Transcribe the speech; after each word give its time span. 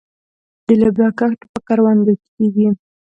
د 0.67 0.69
لوبیا 0.81 1.09
کښت 1.19 1.39
په 1.51 1.59
کروندو 1.67 2.13
کې 2.21 2.29
کیږي. 2.35 2.67